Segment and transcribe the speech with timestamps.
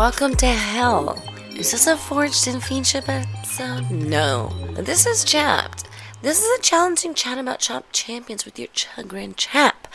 [0.00, 1.22] Welcome to hell.
[1.50, 3.90] Is this a Forged in Fiendship episode?
[3.90, 4.48] No.
[4.72, 5.86] This is Chapped.
[6.22, 9.86] This is a challenging chat about Chopped Champions with your Chagrin Chap.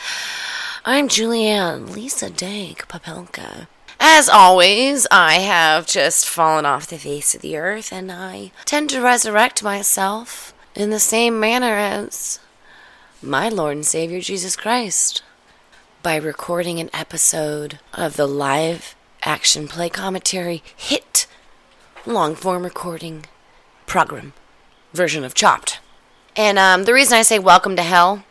[0.84, 3.66] I'm Julianne, Lisa Dank Papelka.
[3.98, 8.90] As always, I have just fallen off the face of the earth, and I tend
[8.90, 12.38] to resurrect myself in the same manner as
[13.20, 15.24] my Lord and Savior Jesus Christ
[16.04, 18.94] by recording an episode of the live
[19.26, 21.26] action play commentary hit
[22.06, 23.26] long form recording
[23.84, 24.32] program
[24.94, 25.80] version of Chopped.
[26.36, 28.24] And um, the reason I say welcome to hell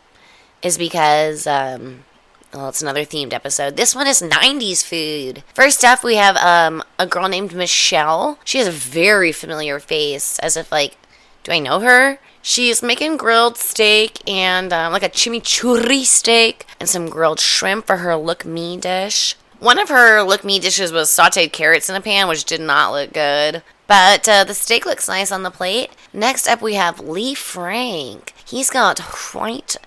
[0.63, 2.05] is because um,
[2.53, 3.75] well, it's another themed episode.
[3.75, 5.43] This one is 90s food.
[5.53, 8.39] First up, we have um, a girl named Michelle.
[8.45, 10.97] She has a very familiar face, as if, like,
[11.43, 12.17] do I know her?
[12.41, 17.97] She's making grilled steak and um, like a chimichurri steak and some grilled shrimp for
[17.97, 19.35] her look me dish.
[19.59, 22.91] One of her look me dishes was sauteed carrots in a pan, which did not
[22.91, 23.63] look good.
[23.87, 25.91] But uh, the steak looks nice on the plate.
[26.11, 28.33] Next up, we have Lee Frank.
[28.45, 28.99] He's got
[29.33, 29.77] white,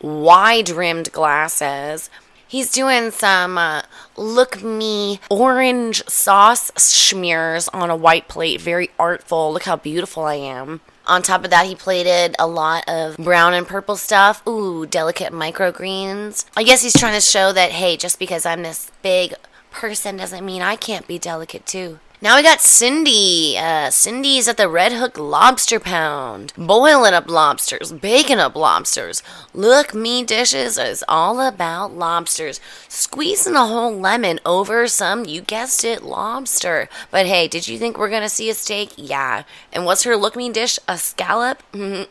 [0.00, 2.10] wide rimmed glasses.
[2.46, 3.82] He's doing some uh,
[4.16, 8.60] look me orange sauce smears on a white plate.
[8.60, 9.52] Very artful.
[9.52, 10.80] Look how beautiful I am.
[11.06, 14.46] On top of that, he plated a lot of brown and purple stuff.
[14.46, 16.46] Ooh, delicate microgreens.
[16.56, 19.34] I guess he's trying to show that, hey, just because I'm this big
[19.70, 21.98] person doesn't mean I can't be delicate too.
[22.24, 23.58] Now we got Cindy.
[23.58, 26.54] Uh, Cindy's at the Red Hook Lobster Pound.
[26.56, 29.22] Boiling up lobsters, baking up lobsters.
[29.52, 32.62] Look Me Dishes is all about lobsters.
[32.88, 36.88] Squeezing a whole lemon over some, you guessed it, lobster.
[37.10, 38.94] But hey, did you think we're gonna see a steak?
[38.96, 39.42] Yeah.
[39.70, 40.78] And what's her Look Me dish?
[40.88, 41.62] A scallop?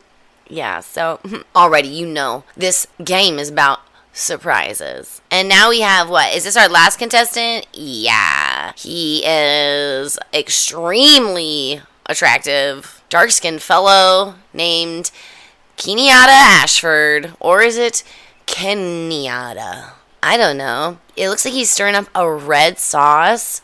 [0.48, 1.22] yeah, so
[1.56, 3.80] already you know this game is about
[4.14, 5.22] surprises.
[5.30, 6.34] And now we have what?
[6.34, 7.68] Is this our last contestant?
[7.74, 8.72] Yeah.
[8.78, 15.12] He is extremely attractive, dark skinned fellow named
[15.78, 17.34] Kenyatta Ashford.
[17.40, 18.04] Or is it
[18.46, 19.92] Kenyatta?
[20.22, 21.00] I don't know.
[21.18, 23.62] It looks like he's stirring up a red sauce.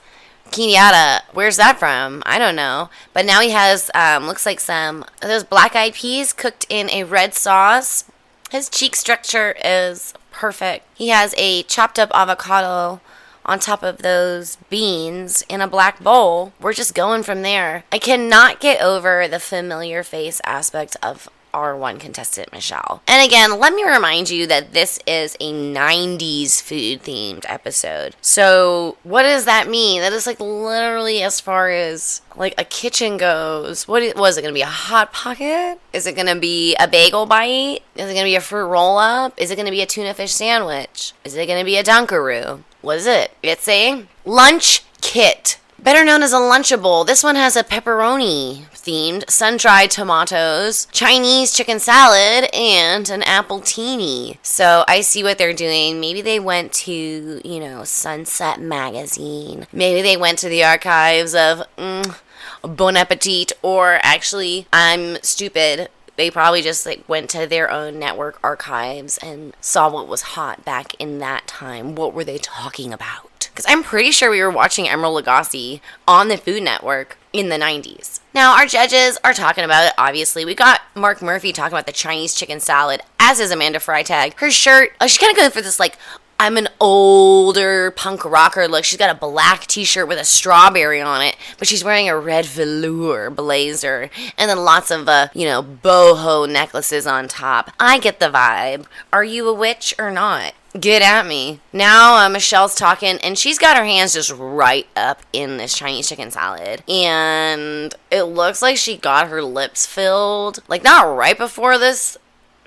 [0.52, 2.24] Kenyatta, where's that from?
[2.26, 2.90] I don't know.
[3.14, 7.04] But now he has, um, looks like some those black eyed peas cooked in a
[7.04, 8.06] red sauce.
[8.50, 10.86] His cheek structure is perfect.
[10.96, 13.02] He has a chopped up avocado
[13.44, 16.54] on top of those beans in a black bowl.
[16.62, 17.84] We're just going from there.
[17.92, 23.02] I cannot get over the familiar face aspect of our one contestant, Michelle.
[23.08, 28.16] And again, let me remind you that this is a 90s food themed episode.
[28.22, 30.02] So, what does that mean?
[30.02, 33.88] That is like literally as far as like a kitchen goes.
[33.88, 34.62] What was it going to be?
[34.62, 35.80] A hot pocket?
[35.94, 37.82] Is it going to be a bagel bite?
[37.96, 39.34] Is it going to be a fruit roll up?
[39.38, 41.14] Is it going to be a tuna fish sandwich?
[41.24, 42.64] Is it going to be a Dunkaroo?
[42.82, 43.32] What is it?
[43.44, 45.60] It's a lunch kit.
[45.82, 51.54] Better known as a Lunchable, this one has a pepperoni themed sun dried tomatoes, Chinese
[51.54, 54.38] chicken salad, and an appletini.
[54.42, 56.00] So I see what they're doing.
[56.00, 59.68] Maybe they went to, you know, Sunset Magazine.
[59.72, 62.20] Maybe they went to the archives of mm,
[62.64, 68.38] Bon Appetit, or actually, I'm stupid they probably just like went to their own network
[68.44, 71.96] archives and saw what was hot back in that time.
[71.96, 73.50] What were they talking about?
[73.50, 77.56] Because I'm pretty sure we were watching Emeril Lagasse on the Food Network in the
[77.56, 78.19] 90s.
[78.34, 80.46] Now, our judges are talking about it, obviously.
[80.46, 84.34] We got Marc Murphy talking about the Chinese chicken salad, as is Amanda Freitag.
[84.36, 85.98] Her shirt, oh, she's kind of going for this like
[86.42, 88.86] I'm an older punk rocker look.
[88.86, 92.18] She's got a black t shirt with a strawberry on it, but she's wearing a
[92.18, 97.72] red velour blazer and then lots of, uh, you know, boho necklaces on top.
[97.78, 98.86] I get the vibe.
[99.12, 100.54] Are you a witch or not?
[100.78, 101.62] Get at me.
[101.74, 106.10] Now uh, Michelle's talking, and she's got her hands just right up in this Chinese
[106.10, 106.84] chicken salad.
[106.88, 110.60] And it looks like she got her lips filled.
[110.68, 112.18] Like, not right before this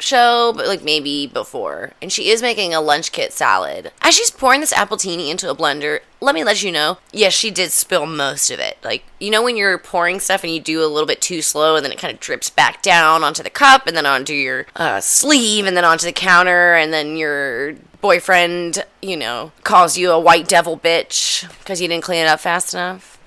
[0.02, 1.92] show, but like maybe before.
[2.02, 3.92] And she is making a lunch kit salad.
[4.00, 7.32] As she's pouring this apple appletini into a blender, let me let you know, yes,
[7.32, 8.78] she did spill most of it.
[8.82, 11.76] Like, you know, when you're pouring stuff and you do a little bit too slow
[11.76, 14.66] and then it kind of drips back down onto the cup and then onto your
[14.76, 20.10] uh, sleeve and then onto the counter and then your boyfriend, you know, calls you
[20.10, 23.18] a white devil bitch because you didn't clean it up fast enough.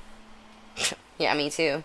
[1.18, 1.84] yeah, me too.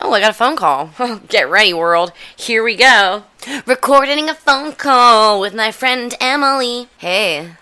[0.00, 0.90] Oh, I got a phone call.
[1.28, 2.12] Get ready, world.
[2.34, 3.24] Here we go.
[3.66, 6.88] Recording a phone call with my friend Emily.
[6.96, 7.52] Hey.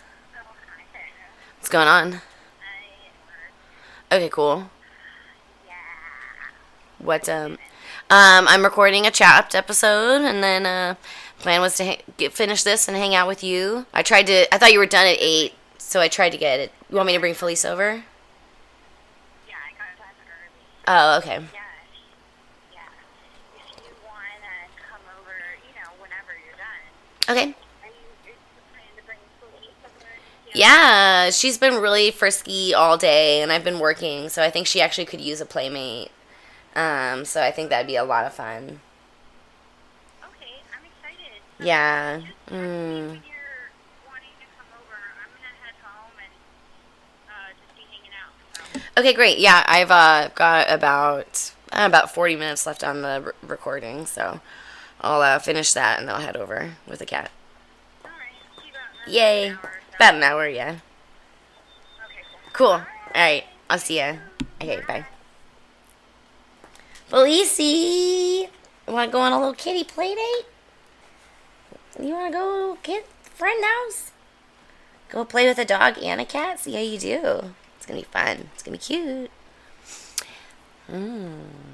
[1.56, 2.20] What's going on?
[4.10, 4.70] Okay, cool.
[6.98, 7.58] What um
[8.10, 10.94] um I'm recording a chapped episode and then uh
[11.38, 13.86] plan was to ha- get, finish this and hang out with you.
[13.94, 16.60] I tried to I thought you were done at 8 so I tried to get
[16.60, 16.72] it.
[16.90, 18.02] You want me to bring Felice over?
[19.48, 20.58] Yeah, I got done early.
[20.86, 21.34] Oh, okay.
[21.34, 22.80] Yeah, if- yeah.
[23.56, 25.34] If you want to come over,
[25.66, 27.36] you know, whenever you're done.
[27.36, 27.54] Okay.
[27.82, 27.94] Are you,
[28.24, 28.34] are you
[28.72, 30.58] planning to bring Felice over?
[30.58, 34.80] Yeah, she's been really frisky all day, and I've been working, so I think she
[34.80, 36.10] actually could use a playmate.
[36.74, 38.80] Um, so I think that'd be a lot of fun.
[41.60, 42.22] Out.
[42.48, 43.18] So.
[48.96, 49.38] Okay, great.
[49.38, 54.40] Yeah, I've uh, got about uh, about forty minutes left on the r- recording, so
[55.00, 57.30] I'll uh, finish that and then I'll head over with the cat.
[58.04, 58.62] All right.
[58.62, 59.46] See you about Yay!
[59.48, 59.96] An hour so.
[59.96, 60.68] About an hour, yeah.
[60.70, 60.78] Okay,
[62.52, 62.66] cool.
[62.68, 62.68] Cool.
[62.68, 62.82] All
[63.14, 64.16] right, I'll see ya.
[64.60, 65.06] Okay, bye.
[67.08, 68.48] Felicie,
[68.86, 70.44] want to go on a little kitty play date?
[72.00, 74.12] You want to go get friend house?
[75.08, 76.60] Go play with a dog and a cat.
[76.60, 77.54] See how you do.
[77.76, 78.50] It's gonna be fun.
[78.54, 79.30] It's gonna be cute.
[80.90, 81.67] Mm.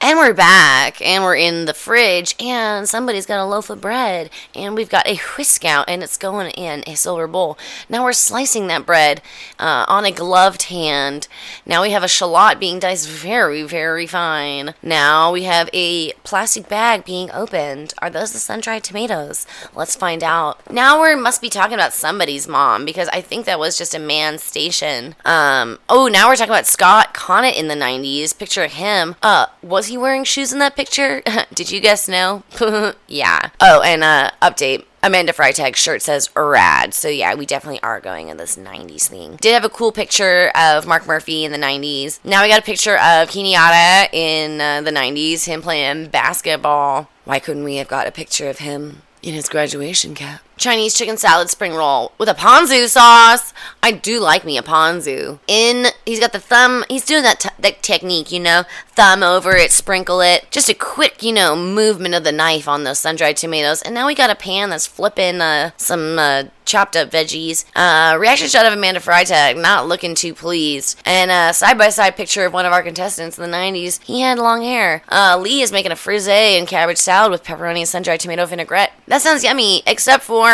[0.00, 4.30] And we're back, and we're in the fridge, and somebody's got a loaf of bread,
[4.54, 7.58] and we've got a whisk out, and it's going in a silver bowl.
[7.88, 9.20] Now we're slicing that bread
[9.58, 11.26] uh, on a gloved hand.
[11.66, 14.74] Now we have a shallot being diced very, very fine.
[14.84, 17.92] Now we have a plastic bag being opened.
[17.98, 19.48] Are those the sun-dried tomatoes?
[19.74, 20.72] Let's find out.
[20.72, 23.98] Now we must be talking about somebody's mom, because I think that was just a
[23.98, 25.16] man's station.
[25.24, 28.38] Um, oh, now we're talking about Scott Conant in the 90s.
[28.38, 29.16] Picture him.
[29.24, 31.22] Uh, was he wearing shoes in that picture?
[31.54, 32.42] Did you guess no?
[33.08, 33.50] yeah.
[33.60, 34.84] Oh, and uh, update.
[35.00, 36.92] Amanda Freitag's shirt says rad.
[36.92, 39.36] So yeah, we definitely are going in this 90s thing.
[39.40, 42.18] Did have a cool picture of Marc Murphy in the 90s.
[42.24, 47.08] Now we got a picture of Kenyatta in uh, the 90s, him playing basketball.
[47.24, 50.40] Why couldn't we have got a picture of him in his graduation cap?
[50.58, 53.54] Chinese chicken salad spring roll with a ponzu sauce.
[53.82, 55.38] I do like me a ponzu.
[55.46, 56.84] In he's got the thumb.
[56.88, 60.50] He's doing that t- that technique, you know, thumb over it, sprinkle it.
[60.50, 63.80] Just a quick, you know, movement of the knife on those sun dried tomatoes.
[63.82, 67.64] And now we got a pan that's flipping uh, some uh, chopped up veggies.
[67.74, 71.00] Uh, reaction shot of Amanda Freitag, not looking too pleased.
[71.04, 74.02] And a side by side picture of one of our contestants in the 90s.
[74.02, 75.02] He had long hair.
[75.08, 78.46] Uh, Lee is making a frisee and cabbage salad with pepperoni and sun dried tomato
[78.46, 78.92] vinaigrette.
[79.06, 80.47] That sounds yummy, except for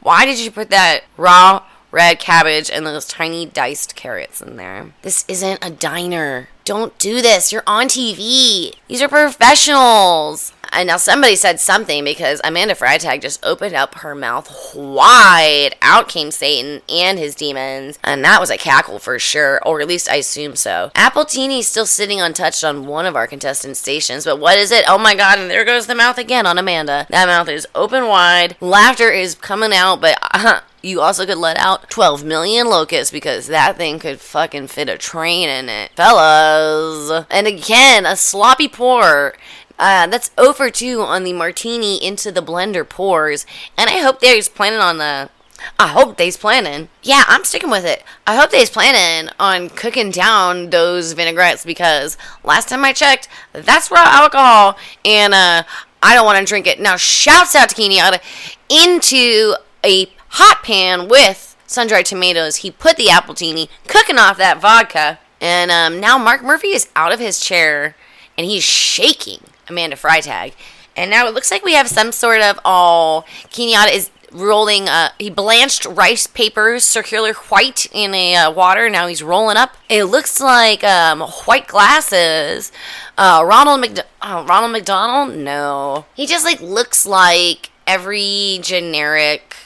[0.00, 4.92] Why did you put that raw red cabbage and those tiny diced carrots in there?
[5.02, 6.48] This isn't a diner.
[6.64, 7.52] Don't do this.
[7.52, 8.74] You're on TV.
[8.88, 10.52] These are professionals.
[10.72, 15.76] And now somebody said something because Amanda Freitag just opened up her mouth wide.
[15.82, 17.98] Out came Satan and his demons.
[18.02, 20.90] And that was a cackle for sure, or at least I assume so.
[20.94, 24.84] Appletini's still sitting untouched on one of our contestant stations, but what is it?
[24.88, 27.06] Oh my god, and there goes the mouth again on Amanda.
[27.10, 28.56] That mouth is open wide.
[28.60, 33.46] Laughter is coming out, but uh, you also could let out 12 million locusts because
[33.46, 35.92] that thing could fucking fit a train in it.
[35.94, 37.24] Fellas.
[37.30, 39.34] And again, a sloppy pour.
[39.82, 43.44] Uh, that's over 2 on the martini into the blender pours.
[43.76, 45.28] And I hope they's planning on the.
[45.76, 46.88] I hope they's planning.
[47.02, 48.04] Yeah, I'm sticking with it.
[48.24, 53.90] I hope they's planning on cooking down those vinaigrettes because last time I checked, that's
[53.90, 54.76] raw alcohol.
[55.04, 55.64] And uh,
[56.00, 56.80] I don't want to drink it.
[56.80, 58.20] Now, shouts out to Kenyatta
[58.68, 62.56] into a hot pan with sun-dried tomatoes.
[62.56, 67.12] He put the appletini cooking off that vodka, and um, now Marc Murphy is out
[67.12, 67.96] of his chair
[68.38, 70.54] and he's shaking Amanda Freitag.
[70.96, 74.88] And now it looks like we have some sort of oh Kenyatta is rolling.
[74.88, 78.88] Uh, he blanched rice papers, circular white in a uh, water.
[78.88, 79.76] Now he's rolling up.
[79.88, 82.72] It looks like um, white glasses.
[83.16, 85.36] Uh, Ronald McD- oh, Ronald McDonald?
[85.36, 89.56] No, he just like looks like every generic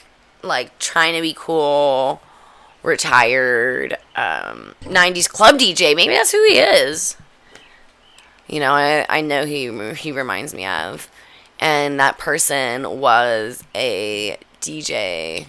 [0.43, 2.21] like trying to be cool,
[2.83, 5.95] retired, um, 90s club DJ.
[5.95, 7.17] Maybe that's who he is.
[8.49, 11.09] You know, I, I know who he reminds me of.
[11.59, 15.47] And that person was a DJ.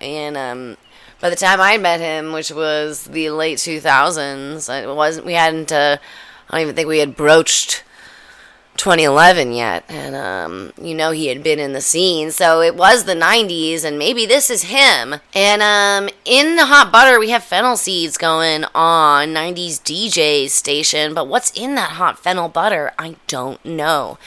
[0.00, 0.76] And um,
[1.20, 5.72] by the time I met him, which was the late 2000s, it wasn't, we hadn't,
[5.72, 5.98] uh,
[6.50, 7.84] I don't even think we had broached
[8.76, 13.04] 2011 yet and um, you know he had been in the scene so it was
[13.04, 15.20] the 90s and maybe this is him.
[15.34, 21.14] And um, in the hot butter we have fennel seeds going on 90s dj station
[21.14, 24.18] but what's in that hot fennel butter i don't know.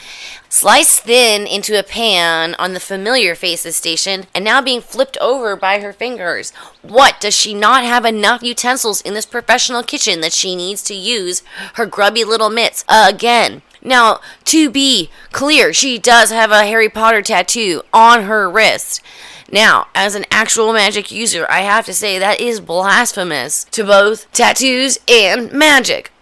[0.50, 5.56] Sliced thin into a pan on the familiar faces station and now being flipped over
[5.56, 6.52] by her fingers.
[6.80, 10.94] What does she not have enough utensils in this professional kitchen that she needs to
[10.94, 11.42] use
[11.74, 17.22] her grubby little mitts again Now, to be clear, she does have a Harry Potter
[17.22, 19.02] tattoo on her wrist.
[19.50, 24.30] Now, as an actual magic user, I have to say that is blasphemous to both
[24.32, 26.12] tattoos and magic.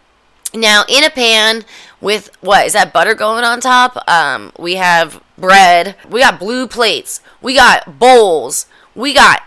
[0.55, 1.65] Now, in a pan
[2.01, 3.97] with what is that butter going on top?
[4.09, 5.97] Um, we have bread.
[6.09, 7.21] We got blue plates.
[7.43, 8.67] We got bowls.
[8.95, 9.43] We got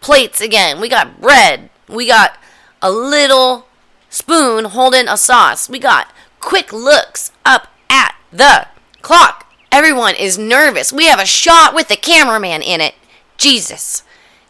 [0.00, 0.80] plates again.
[0.80, 1.68] We got bread.
[1.88, 2.38] We got
[2.80, 3.66] a little
[4.08, 5.68] spoon holding a sauce.
[5.68, 6.10] We got
[6.40, 8.68] quick looks up at the
[9.02, 9.52] clock.
[9.70, 10.92] Everyone is nervous.
[10.92, 12.94] We have a shot with the cameraman in it.
[13.36, 14.02] Jesus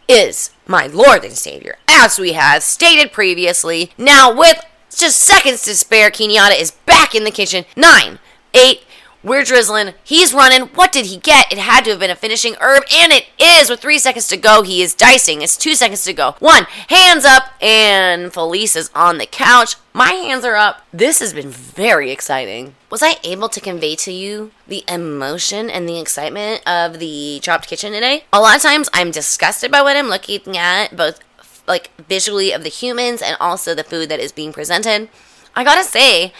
[0.08, 3.90] is my Lord and Savior, as we have stated previously.
[3.98, 4.64] Now, with
[4.94, 7.64] just seconds to spare, Kenyatta is back in the kitchen.
[7.76, 8.18] Nine,
[8.54, 8.84] eight,
[9.22, 9.94] we're drizzling.
[10.04, 10.68] He's running.
[10.68, 11.52] What did he get?
[11.52, 13.68] It had to have been a finishing herb, and it is.
[13.68, 15.42] With three seconds to go, he is dicing.
[15.42, 16.36] It's two seconds to go.
[16.38, 19.76] One, hands up, and Felice is on the couch.
[19.92, 20.86] My hands are up.
[20.92, 22.74] This has been very exciting.
[22.90, 27.66] Was I able to convey to you the emotion and the excitement of the Chopped
[27.66, 28.24] Kitchen today?
[28.32, 31.20] A lot of times I'm disgusted by what I'm looking at, both
[31.66, 35.08] like visually of the humans and also the food that is being presented.
[35.54, 36.32] I gotta say,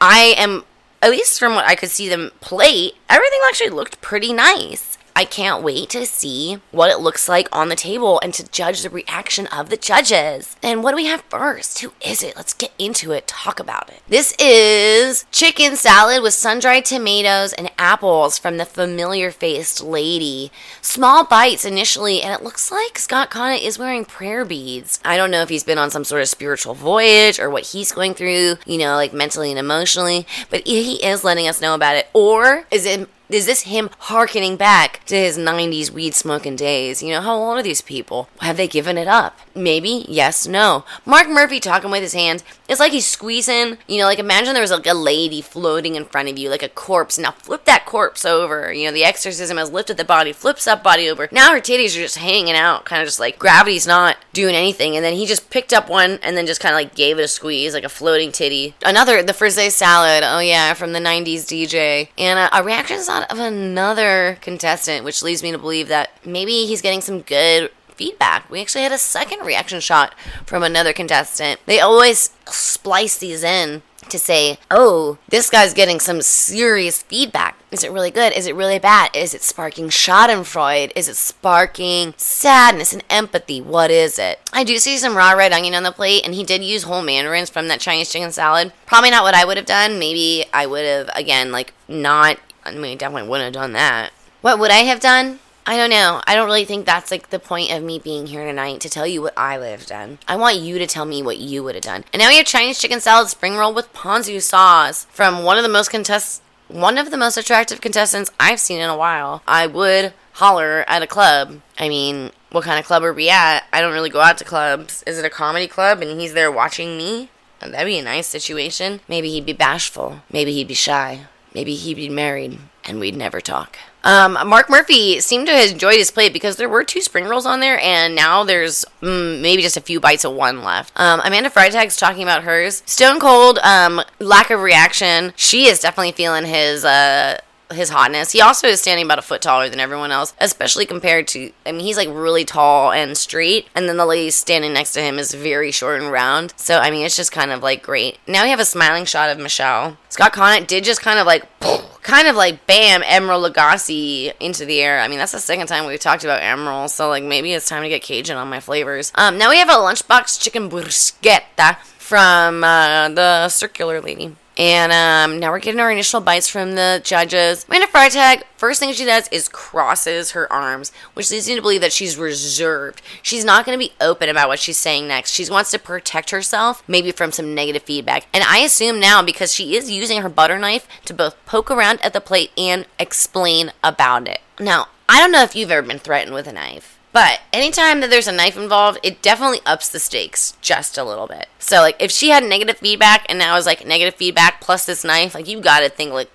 [0.00, 0.64] I am
[1.02, 4.91] at least from what I could see them play, everything actually looked pretty nice.
[5.14, 8.82] I can't wait to see what it looks like on the table and to judge
[8.82, 10.56] the reaction of the judges.
[10.62, 11.80] And what do we have first?
[11.80, 12.36] Who is it?
[12.36, 14.02] Let's get into it, talk about it.
[14.08, 20.50] This is chicken salad with sun dried tomatoes and apples from the familiar faced lady.
[20.80, 24.98] Small bites initially, and it looks like Scott Conant is wearing prayer beads.
[25.04, 27.92] I don't know if he's been on some sort of spiritual voyage or what he's
[27.92, 31.96] going through, you know, like mentally and emotionally, but he is letting us know about
[31.96, 32.08] it.
[32.12, 37.02] Or is it is this him harkening back to his 90s weed smoking days?
[37.02, 38.28] You know, how old are these people?
[38.40, 39.38] Have they given it up?
[39.54, 40.84] Maybe, yes, no.
[41.04, 42.44] Marc Murphy talking with his hands.
[42.68, 46.06] It's like he's squeezing, you know, like imagine there was like a lady floating in
[46.06, 47.18] front of you, like a corpse.
[47.18, 48.72] Now flip that corpse over.
[48.72, 51.28] You know, the exorcism has lifted the body, flips that body over.
[51.30, 54.96] Now her titties are just hanging out, kind of just like gravity's not doing anything.
[54.96, 57.22] And then he just picked up one and then just kind of like gave it
[57.24, 58.74] a squeeze, like a floating titty.
[58.84, 60.22] Another, the frisee salad.
[60.24, 62.08] Oh, yeah, from the 90s DJ.
[62.16, 66.66] And uh, a reaction is of another contestant, which leads me to believe that maybe
[66.66, 68.50] he's getting some good feedback.
[68.50, 70.14] We actually had a second reaction shot
[70.46, 71.60] from another contestant.
[71.66, 77.56] They always splice these in to say, oh, this guy's getting some serious feedback.
[77.70, 78.32] Is it really good?
[78.32, 79.14] Is it really bad?
[79.14, 80.92] Is it sparking Schadenfreude?
[80.96, 83.60] Is it sparking sadness and empathy?
[83.60, 84.40] What is it?
[84.52, 87.02] I do see some raw red onion on the plate, and he did use whole
[87.02, 88.72] mandarins from that Chinese chicken salad.
[88.86, 89.98] Probably not what I would have done.
[89.98, 94.12] Maybe I would have, again, like, not I mean, I definitely wouldn't have done that.
[94.40, 95.40] What would I have done?
[95.64, 96.20] I don't know.
[96.26, 99.06] I don't really think that's like the point of me being here tonight to tell
[99.06, 100.18] you what I would have done.
[100.26, 102.04] I want you to tell me what you would have done.
[102.12, 105.62] And now we have Chinese chicken salad spring roll with ponzu sauce from one of
[105.62, 109.42] the most contest one of the most attractive contestants I've seen in a while.
[109.46, 111.60] I would holler at a club.
[111.78, 113.64] I mean, what kind of club are we at?
[113.72, 115.02] I don't really go out to clubs.
[115.06, 117.28] Is it a comedy club and he's there watching me?
[117.60, 119.00] That'd be a nice situation.
[119.06, 120.22] Maybe he'd be bashful.
[120.32, 121.26] Maybe he'd be shy.
[121.54, 123.78] Maybe he'd be married and we'd never talk.
[124.04, 127.46] Um, Marc Murphy seemed to have enjoyed his plate because there were two spring rolls
[127.46, 130.98] on there, and now there's mm, maybe just a few bites of one left.
[130.98, 132.82] Um, Amanda Freitag's talking about hers.
[132.84, 135.32] Stone Cold, um, lack of reaction.
[135.36, 137.38] She is definitely feeling his uh,
[137.74, 138.32] his hotness.
[138.32, 141.52] He also is standing about a foot taller than everyone else, especially compared to.
[141.66, 145.00] I mean, he's like really tall and straight, and then the lady standing next to
[145.00, 146.54] him is very short and round.
[146.56, 148.18] So I mean, it's just kind of like great.
[148.26, 149.96] Now we have a smiling shot of Michelle.
[150.08, 151.46] Scott Conant did just kind of like.
[152.02, 154.98] Kind of like bam, Emeril Lagasse into the air.
[154.98, 157.84] I mean, that's the second time we've talked about Emeril, so like maybe it's time
[157.84, 159.12] to get Cajun on my flavors.
[159.14, 164.34] Um, now we have a lunchbox chicken bruschetta from uh, the circular lady.
[164.58, 167.64] And um, now we're getting our initial bites from the judges.
[167.68, 171.80] Amanda Freitag, first thing she does is crosses her arms, which leads me to believe
[171.80, 173.00] that she's reserved.
[173.22, 175.32] She's not going to be open about what she's saying next.
[175.32, 178.26] She wants to protect herself, maybe from some negative feedback.
[178.34, 182.00] And I assume now, because she is using her butter knife to both poke around
[182.04, 184.40] at the plate and explain about it.
[184.60, 186.98] Now, I don't know if you've ever been threatened with a knife.
[187.12, 191.26] But anytime that there's a knife involved, it definitely ups the stakes just a little
[191.26, 191.48] bit.
[191.58, 195.04] So like if she had negative feedback and now is like negative feedback plus this
[195.04, 196.30] knife, like you gotta think like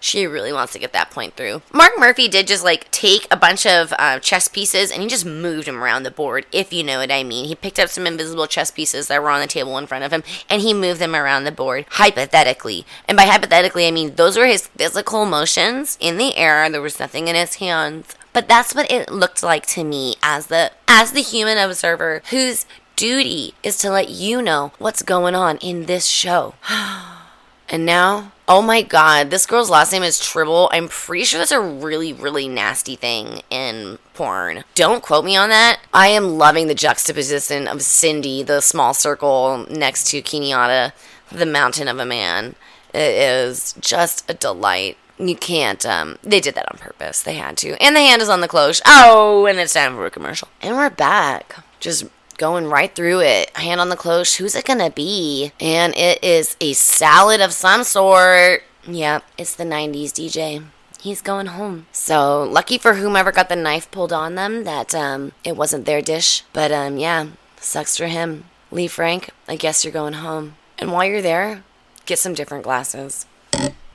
[0.00, 1.62] she really wants to get that point through.
[1.72, 5.24] Marc Murphy did just like take a bunch of uh, chess pieces and he just
[5.24, 7.46] moved them around the board, if you know what I mean.
[7.46, 10.12] He picked up some invisible chess pieces that were on the table in front of
[10.12, 12.84] him and he moved them around the board hypothetically.
[13.08, 16.68] And by hypothetically, I mean those were his physical motions in the air.
[16.68, 18.14] There was nothing in his hands.
[18.32, 22.66] But that's what it looked like to me as the as the human observer whose
[22.96, 26.54] duty is to let you know what's going on in this show.
[27.68, 30.68] and now Oh my god, this girl's last name is Tribble.
[30.74, 34.64] I'm pretty sure that's a really, really nasty thing in porn.
[34.74, 35.80] Don't quote me on that.
[35.94, 40.92] I am loving the juxtaposition of Cindy, the small circle next to Kenyatta,
[41.30, 42.56] the mountain of a man.
[42.92, 44.98] It is just a delight.
[45.22, 47.22] You can't, um, they did that on purpose.
[47.22, 47.80] They had to.
[47.80, 48.82] And the hand is on the cloche.
[48.84, 50.48] Oh, and it's time for a commercial.
[50.60, 51.64] And we're back.
[51.78, 52.06] Just
[52.38, 53.56] going right through it.
[53.56, 54.38] Hand on the cloche.
[54.38, 55.52] Who's it gonna be?
[55.60, 58.64] And it is a salad of some sort.
[58.84, 60.64] Yep, it's the 90s DJ.
[61.00, 61.86] He's going home.
[61.92, 66.02] So lucky for whomever got the knife pulled on them that um, it wasn't their
[66.02, 66.42] dish.
[66.52, 67.28] But um, yeah,
[67.60, 68.46] sucks for him.
[68.72, 70.56] Lee Frank, I guess you're going home.
[70.78, 71.62] And while you're there,
[72.06, 73.26] get some different glasses.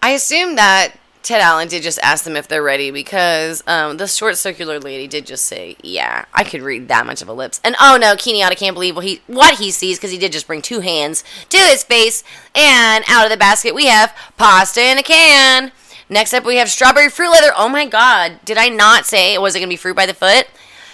[0.02, 0.94] I assume that
[1.28, 5.08] Ted Allen did just ask them if they're ready because um, the short circular lady
[5.08, 8.16] did just say, "Yeah, I could read that much of a lips." And oh no,
[8.16, 11.26] Kenyatta can't believe what he what he sees because he did just bring two hands
[11.50, 12.24] to his face,
[12.56, 15.74] and out of the basket we have pasta in a can.
[16.08, 17.52] Next up we have strawberry fruit leather.
[17.58, 20.48] Oh my god, did I not say was it gonna be fruit by the foot?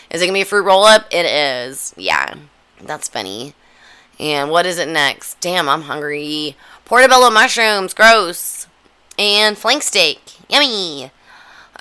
[0.10, 1.06] Is it gonna be a fruit roll up?
[1.12, 1.94] It is.
[1.96, 2.34] Yeah,
[2.82, 3.54] that's funny.
[4.20, 5.40] And what is it next?
[5.42, 6.58] Damn, I'm hungry.
[6.86, 8.66] Portobello mushrooms, gross
[9.18, 10.20] and flank steak.
[10.50, 11.12] Yummy.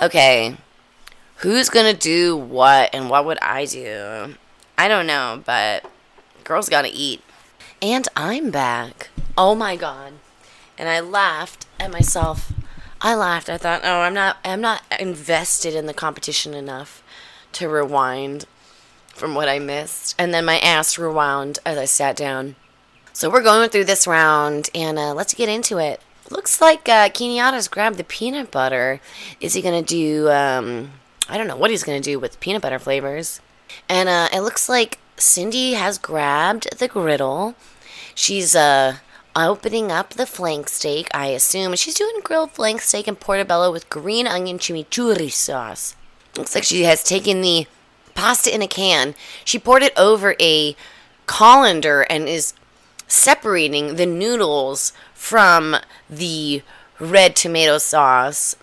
[0.01, 0.57] Okay.
[1.37, 4.35] Who's gonna do what and what would I do?
[4.79, 5.85] I don't know, but
[6.45, 7.23] girls gotta eat.
[7.81, 9.09] And I'm back.
[9.37, 10.15] Oh my god.
[10.79, 12.53] And I laughed at myself.
[13.01, 13.49] I laughed.
[13.49, 17.03] I thought, oh, I'm not I'm not invested in the competition enough
[17.55, 18.47] to rewind
[19.09, 20.15] from what I missed.
[20.19, 22.57] And then my ass rewound as I sat down.
[23.12, 26.01] So we're going through this round and uh, let's get into it.
[26.33, 29.01] Looks like uh, Kenyatta's grabbed the peanut butter.
[29.39, 30.31] Is he gonna do?
[30.31, 30.93] Um,
[31.29, 33.41] I don't know what he's gonna do with peanut butter flavors.
[33.87, 37.55] And uh, it looks like Cindy has grabbed the griddle.
[38.15, 38.97] She's uh,
[39.37, 41.75] opening up the flank steak, I assume.
[41.76, 45.97] She's doing grilled flank steak and portobello with green onion chimichurri sauce.
[46.37, 47.67] Looks like she has taken the
[48.15, 49.15] pasta in a can.
[49.45, 50.76] She poured it over a
[51.26, 52.54] colander and is
[53.06, 55.76] separating the noodles from
[56.08, 56.62] the
[56.99, 58.56] red tomato sauce.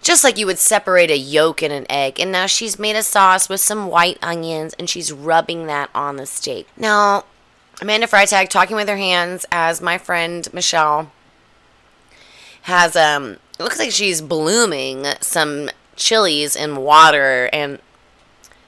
[0.00, 2.20] Just like you would separate a yolk and an egg.
[2.20, 6.16] And now she's made a sauce with some white onions and she's rubbing that on
[6.16, 6.68] the steak.
[6.76, 7.24] Now,
[7.80, 11.12] Amanda Freitag talking with her hands as my friend Michelle
[12.62, 17.78] has um it looks like she's blooming some chilies in water and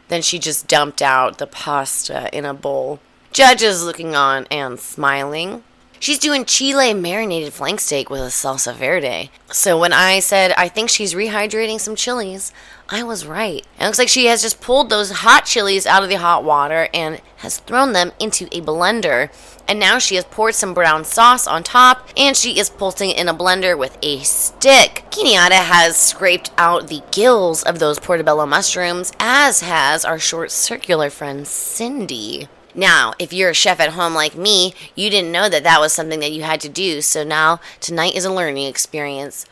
[0.09, 2.99] then she just dumped out the pasta in a bowl.
[3.33, 5.63] Judge is looking on and smiling.
[6.01, 9.31] She's doing chile marinated flank steak with a salsa verde.
[9.53, 12.53] So when I said I think she's rehydrating some chilies,
[12.89, 13.65] I was right.
[13.79, 16.89] It looks like she has just pulled those hot chilies out of the hot water
[16.93, 19.31] and has thrown them into a blender.
[19.69, 23.29] And now she has poured some brown sauce on top and she is pulsing in
[23.29, 25.05] a blender with a stick.
[25.11, 31.11] Kenyatta has scraped out the gills of those portobello mushrooms, as has our short circular
[31.11, 32.49] friend Cindy.
[32.75, 35.93] Now, if you're a chef at home like me, you didn't know that that was
[35.93, 37.03] something that you had to do.
[37.03, 39.47] So now tonight is a learning experience.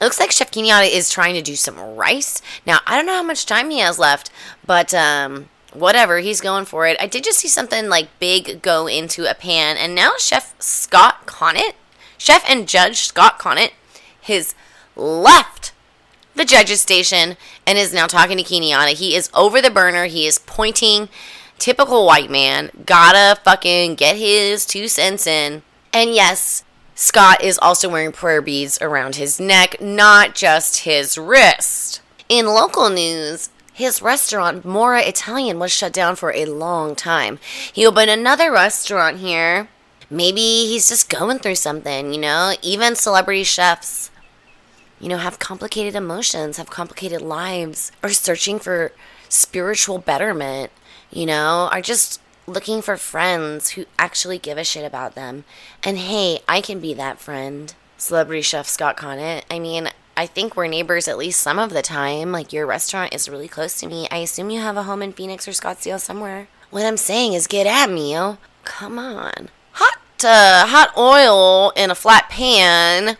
[0.00, 2.40] It looks like Chef Kenyatta is trying to do some rice.
[2.64, 4.30] Now, I don't know how much time he has left,
[4.64, 6.96] but um, whatever, he's going for it.
[7.00, 11.26] I did just see something like big go into a pan, and now Chef Scott
[11.26, 11.74] Conant,
[12.16, 13.72] Chef and Judge Scott Conant,
[14.22, 14.54] has
[14.94, 15.72] left
[16.36, 18.92] the judge's station and is now talking to Kenyatta.
[18.92, 20.04] He is over the burner.
[20.04, 21.08] He is pointing
[21.58, 25.62] typical white man, gotta fucking get his two cents in.
[25.92, 32.00] And yes, Scott is also wearing prayer beads around his neck, not just his wrist.
[32.28, 37.38] In local news, his restaurant, Mora Italian, was shut down for a long time.
[37.72, 39.68] He opened another restaurant here.
[40.10, 42.54] Maybe he's just going through something, you know?
[42.62, 44.10] Even celebrity chefs,
[44.98, 48.90] you know, have complicated emotions, have complicated lives, are searching for
[49.28, 50.72] spiritual betterment
[51.10, 55.44] you know, are just looking for friends who actually give a shit about them.
[55.82, 57.74] And hey, I can be that friend.
[57.96, 59.44] Celebrity chef Scott Conant.
[59.50, 62.32] I mean, I think we're neighbors at least some of the time.
[62.32, 64.08] Like, your restaurant is really close to me.
[64.10, 66.48] I assume you have a home in Phoenix or Scottsdale somewhere.
[66.70, 68.38] What I'm saying is get at me, yo.
[68.64, 69.48] Come on.
[69.72, 73.16] Hot, uh, hot oil in a flat pan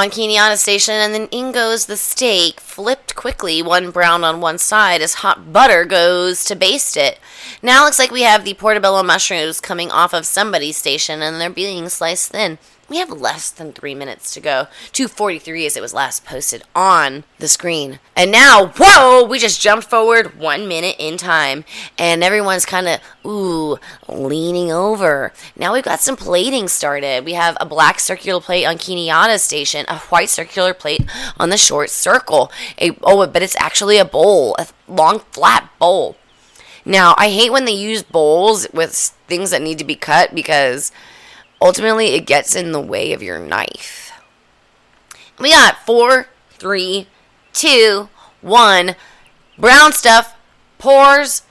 [0.00, 4.58] on Kenyatta Station, and then in goes the steak, flipped quickly, one brown on one
[4.58, 7.18] side, as hot butter goes to baste it.
[7.62, 11.40] Now it looks like we have the portobello mushrooms coming off of somebody's station, and
[11.40, 12.58] they're being sliced thin.
[12.88, 14.66] We have less than three minutes to go.
[14.92, 17.98] 243 as it was last posted on the screen.
[18.14, 21.64] And now, whoa, we just jumped forward one minute in time.
[21.98, 25.32] And everyone's kind of, ooh, leaning over.
[25.56, 27.24] Now we've got some plating started.
[27.24, 31.56] We have a black circular plate on Kenyatta's station, a white circular plate on the
[31.56, 32.52] short circle.
[32.78, 36.16] A, oh, but it's actually a bowl, a long, flat bowl.
[36.84, 38.94] Now, I hate when they use bowls with
[39.26, 40.92] things that need to be cut because
[41.64, 44.12] ultimately it gets in the way of your knife.
[45.38, 47.08] We got four, three,
[47.54, 48.10] two,
[48.42, 48.94] one.
[49.58, 50.36] Brown stuff,
[50.78, 51.42] pours.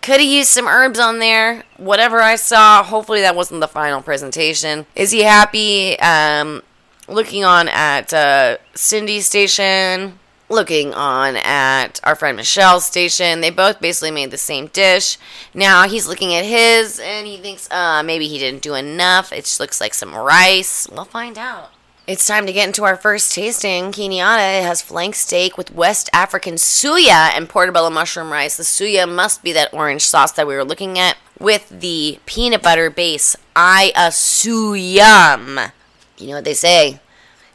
[0.00, 1.64] Could have used some herbs on there.
[1.76, 2.82] Whatever I saw.
[2.82, 4.86] Hopefully that wasn't the final presentation.
[4.96, 6.00] Is he happy?
[6.00, 6.62] Um,
[7.06, 10.19] looking on at uh, Cindy's station
[10.50, 13.40] looking on at our friend Michelle's station.
[13.40, 15.16] They both basically made the same dish.
[15.54, 19.32] Now he's looking at his and he thinks uh, maybe he didn't do enough.
[19.32, 20.88] It just looks like some rice.
[20.90, 21.70] We'll find out.
[22.06, 23.92] It's time to get into our first tasting.
[23.92, 28.56] Kenyatta has flank steak with West African suya and portobello mushroom rice.
[28.56, 32.62] The suya must be that orange sauce that we were looking at with the peanut
[32.62, 33.36] butter base.
[33.54, 35.70] I assume.
[36.18, 36.98] You know what they say?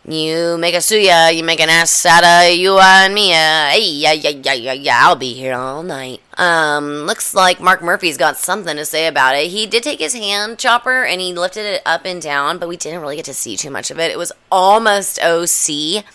[0.07, 3.33] You make a suya, you make an ass out of you and me.
[3.33, 6.21] Uh, hey, yeah, yeah, yeah, yeah, yeah, I'll be here all night.
[6.37, 9.47] Um, looks like Marc Murphy's got something to say about it.
[9.47, 12.77] He did take his hand chopper and he lifted it up and down, but we
[12.77, 14.11] didn't really get to see too much of it.
[14.11, 16.05] It was almost OC.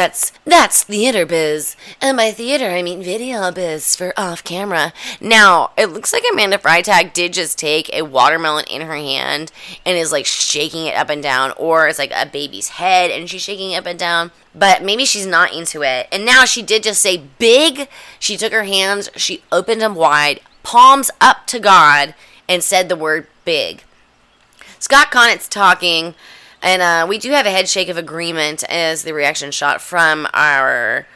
[0.00, 4.94] That's that's theater biz, and by theater I mean video biz for off camera.
[5.20, 9.52] Now it looks like Amanda Freitag did just take a watermelon in her hand
[9.84, 13.28] and is like shaking it up and down, or it's like a baby's head and
[13.28, 14.30] she's shaking it up and down.
[14.54, 16.08] But maybe she's not into it.
[16.10, 17.86] And now she did just say big.
[18.18, 22.14] She took her hands, she opened them wide, palms up to God,
[22.48, 23.84] and said the word big.
[24.78, 26.14] Scott Conant's talking.
[26.62, 30.28] And uh, we do have a head shake of agreement as the reaction shot from
[30.34, 31.06] our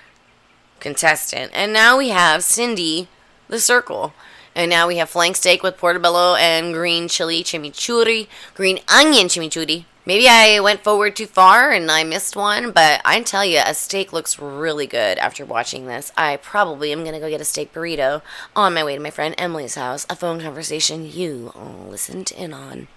[0.81, 1.51] contestant.
[1.55, 3.09] And now we have Cindy,
[3.49, 4.15] the circle.
[4.55, 9.85] And now we have flank steak with portobello and green chili chimichurri, green onion chimichurri.
[10.07, 13.73] Maybe I went forward too far and I missed one, but I tell you, a
[13.73, 16.13] steak looks really good after watching this.
[16.15, 18.21] I probably am going to go get a steak burrito
[18.55, 22.53] on my way to my friend Emily's house, a phone conversation you all listened in
[22.53, 22.89] on.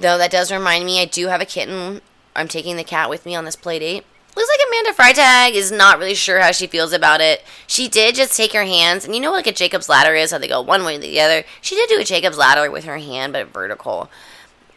[0.00, 2.00] Though that does remind me, I do have a kitten.
[2.34, 4.04] I'm taking the cat with me on this play date.
[4.36, 7.42] Looks like Amanda Freitag is not really sure how she feels about it.
[7.66, 10.38] She did just take her hands, and you know like a Jacob's ladder is, how
[10.38, 11.44] they go one way or the other.
[11.62, 14.10] She did do a Jacob's ladder with her hand, but vertical.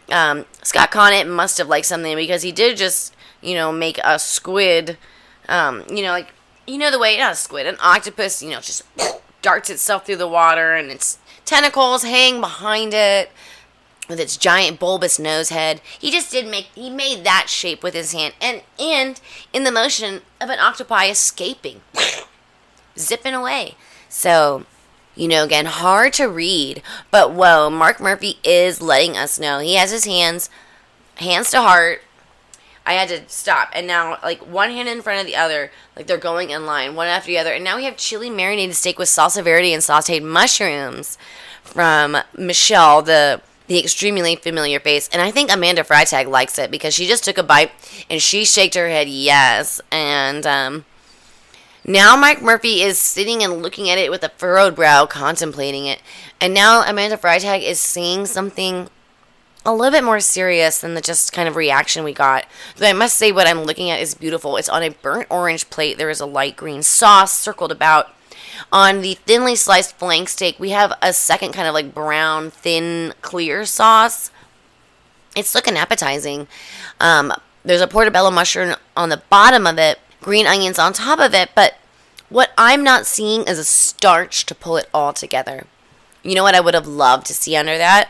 [0.10, 4.18] Um, Scott Conant must have liked something because he did just, you know, make a
[4.18, 4.98] squid,
[5.50, 6.34] um, you know, like,
[6.66, 8.84] you know the way, not a squid, an octopus, you know, just
[9.42, 13.30] darts itself through the water and its tentacles hang behind it
[14.10, 15.80] with its giant bulbous nose head.
[15.98, 19.22] He just did make he made that shape with his hand and and
[19.54, 21.82] in the motion of an octopi escaping.
[22.98, 23.76] zipping away.
[24.10, 24.66] So,
[25.16, 29.60] you know, again, hard to read, but whoa, Marc Murphy is letting us know.
[29.60, 30.50] He has his hands
[31.16, 32.02] hands to heart.
[32.86, 33.70] I had to stop.
[33.74, 36.96] And now, like, one hand in front of the other, like they're going in line,
[36.96, 37.54] one after the other.
[37.54, 41.18] And now we have chili marinated steak with salsa verde and sauteed mushrooms
[41.62, 45.08] from Michelle, the the extremely familiar face.
[45.14, 47.72] And I think Amanda Freitag likes it because she just took a bite
[48.10, 49.80] and she shaked her head yes.
[49.92, 50.86] And um,
[51.86, 56.02] now Mike Murphy is sitting and looking at it with a furrowed brow, contemplating it.
[56.42, 58.90] And now Amanda Freitag is seeing something
[59.64, 62.46] a little bit more serious than the just kind of reaction we got.
[62.78, 64.58] Though I must say, what I'm looking at is beautiful.
[64.58, 66.00] It's on a burnt orange plate.
[66.00, 68.16] There is a light green sauce circled about
[68.72, 73.14] on the thinly sliced flank steak, we have a second kind of like brown, thin,
[73.22, 74.32] clear sauce.
[75.36, 76.48] It's looking appetizing.
[77.00, 81.34] Um, there's a portobello mushroom on the bottom of it, green onions on top of
[81.34, 81.76] it, but
[82.30, 85.66] what I'm not seeing is a starch to pull it all together.
[86.24, 88.10] You know what I would have loved to see under that?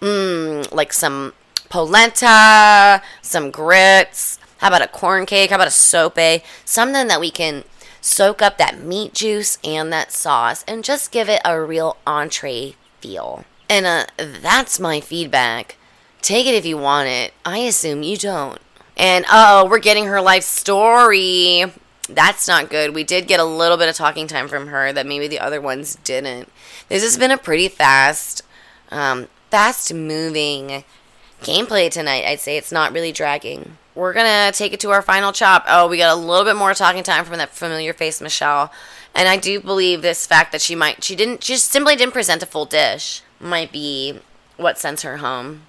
[0.00, 1.34] Mmm, like some
[1.68, 4.38] polenta, some grits.
[4.58, 5.50] How about a corn cake?
[5.50, 6.18] How about a sope?
[6.64, 7.64] Something that we can
[8.08, 12.74] soak up that meat juice and that sauce and just give it a real entree
[13.00, 13.44] feel.
[13.68, 15.76] And uh, that's my feedback.
[16.22, 17.34] Take it if you want it.
[17.44, 18.60] I assume you don't.
[18.96, 21.64] And oh, we're getting her life story.
[22.08, 22.94] That's not good.
[22.94, 25.60] We did get a little bit of talking time from her that maybe the other
[25.60, 26.50] ones didn't.
[26.88, 28.42] This has been a pretty fast,
[28.90, 30.84] um, fast moving
[31.42, 32.24] gameplay tonight.
[32.24, 35.64] I'd say it's not really dragging we're gonna take it to our final chop.
[35.66, 38.72] Oh, we got a little bit more talking time from that familiar face, Michelle.
[39.12, 42.42] And I do believe this fact that she might, she didn't, just simply didn't present
[42.42, 44.20] a full dish, might be
[44.56, 45.62] what sends her home.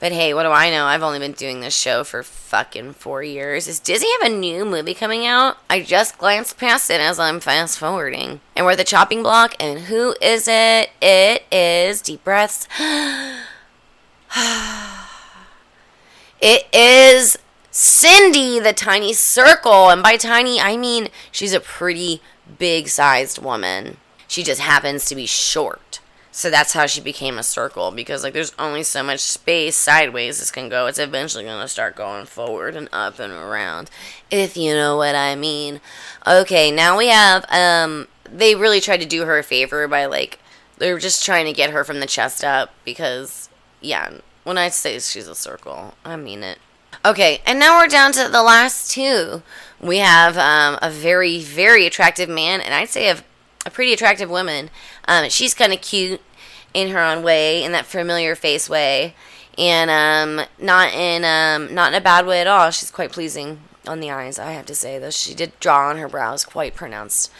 [0.00, 0.86] But hey, what do I know?
[0.86, 3.66] I've only been doing this show for fucking four years.
[3.66, 5.58] Does Disney have a new movie coming out?
[5.68, 8.40] I just glanced past it as I'm fast forwarding.
[8.56, 10.88] And we're at the chopping block, and who is it?
[11.02, 12.66] It is deep breaths.
[16.40, 17.36] it is
[17.80, 19.88] Cindy, the tiny circle.
[19.88, 22.20] And by tiny, I mean she's a pretty
[22.58, 23.98] big sized woman.
[24.26, 26.00] She just happens to be short.
[26.32, 30.40] So that's how she became a circle because like there's only so much space sideways
[30.40, 30.86] this can go.
[30.86, 33.90] It's eventually going to start going forward and up and around
[34.28, 35.80] if you know what I mean.
[36.26, 40.40] Okay, now we have um they really tried to do her a favor by like
[40.78, 43.48] they're just trying to get her from the chest up because
[43.80, 46.58] yeah, when I say she's a circle, I mean it.
[47.04, 49.42] Okay, and now we're down to the last two.
[49.80, 53.18] We have um, a very, very attractive man, and I'd say a,
[53.64, 54.68] a pretty attractive woman.
[55.06, 56.20] Um, she's kind of cute
[56.74, 59.14] in her own way, in that familiar face way,
[59.56, 62.70] and um, not in um, not in a bad way at all.
[62.70, 64.98] She's quite pleasing on the eyes, I have to say.
[64.98, 67.30] Though she did draw on her brows quite pronounced.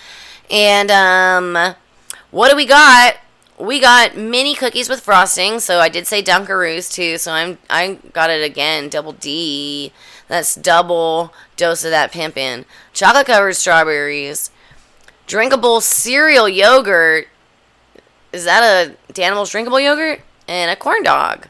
[0.50, 1.74] And um,
[2.30, 3.16] what do we got?
[3.58, 5.58] We got mini cookies with frosting.
[5.60, 7.18] So I did say Dunkaroos too.
[7.18, 9.92] So I'm I got it again, double D.
[10.28, 12.64] That's double dose of that pimpin'.
[12.92, 14.50] Chocolate covered strawberries,
[15.26, 17.28] drinkable cereal yogurt
[18.32, 21.48] is that a Danimals drinkable yogurt and a corn dog?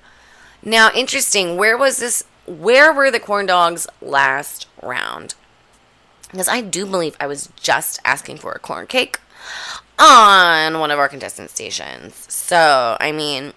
[0.62, 1.56] Now, interesting.
[1.56, 2.24] Where was this?
[2.46, 5.34] Where were the corn dogs last round?
[6.30, 9.18] Because I do believe I was just asking for a corn cake
[9.98, 12.26] on one of our contestant stations.
[12.28, 13.52] So, I mean,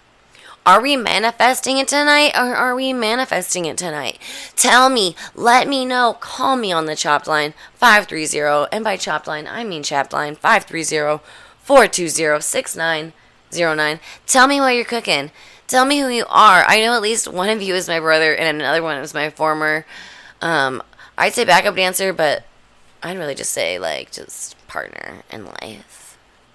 [0.64, 4.20] are we manifesting it tonight or are we manifesting it tonight?
[4.56, 6.14] Tell me, let me know.
[6.20, 8.68] Call me on the chopped line 530.
[8.72, 11.24] And by chopped line, I mean chopped line 530
[11.64, 14.00] 420 6909.
[14.28, 15.32] Tell me what you're cooking.
[15.68, 16.64] Tell me who you are.
[16.68, 19.30] I know at least one of you is my brother and another one is my
[19.30, 19.86] former,
[20.42, 20.84] um,
[21.18, 22.44] I'd say backup dancer, but
[23.02, 26.01] I'd really just say, like, just partner in life.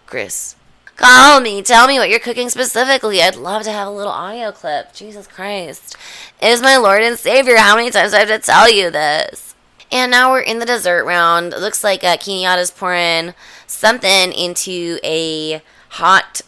[0.06, 0.56] Chris.
[0.96, 1.60] Call me.
[1.60, 3.20] Tell me what you're cooking specifically.
[3.20, 4.94] I'd love to have a little audio clip.
[4.94, 5.94] Jesus Christ.
[6.40, 7.56] Is my Lord and Savior.
[7.56, 9.54] How many times do I have to tell you this?
[9.92, 11.52] And now we're in the dessert round.
[11.52, 13.34] It looks like uh, Kenyatta's pouring
[13.66, 16.40] something into a hot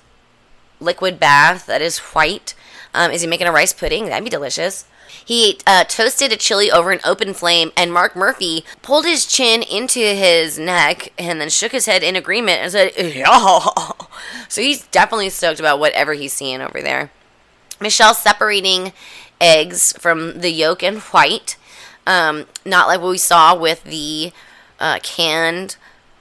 [0.80, 2.54] liquid bath that is white.
[2.94, 4.06] Um, is he making a rice pudding?
[4.06, 4.86] That'd be delicious.
[5.24, 9.62] He uh, toasted a chili over an open flame, and Marc Murphy pulled his chin
[9.62, 13.66] into his neck and then shook his head in agreement and said, Yeah.
[14.48, 17.10] So he's definitely stoked about whatever he's seeing over there.
[17.80, 18.92] Michelle separating
[19.40, 21.56] eggs from the yolk and white,
[22.06, 24.32] um, not like what we saw with the
[24.80, 25.76] uh, canned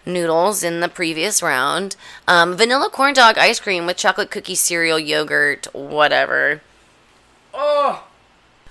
[0.05, 1.95] noodles in the previous round.
[2.27, 6.61] Um, vanilla corn dog ice cream with chocolate cookie cereal, yogurt, whatever.